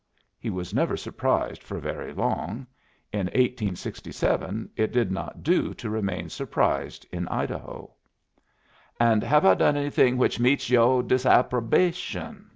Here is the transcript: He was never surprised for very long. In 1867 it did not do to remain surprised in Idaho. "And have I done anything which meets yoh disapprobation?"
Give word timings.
He 0.39 0.49
was 0.49 0.73
never 0.73 0.97
surprised 0.97 1.61
for 1.61 1.77
very 1.77 2.11
long. 2.11 2.65
In 3.13 3.27
1867 3.27 4.71
it 4.75 4.91
did 4.91 5.11
not 5.11 5.43
do 5.43 5.75
to 5.75 5.89
remain 5.91 6.27
surprised 6.27 7.05
in 7.11 7.27
Idaho. 7.27 7.93
"And 8.99 9.21
have 9.21 9.45
I 9.45 9.53
done 9.53 9.77
anything 9.77 10.17
which 10.17 10.39
meets 10.39 10.71
yoh 10.71 11.03
disapprobation?" 11.03 12.49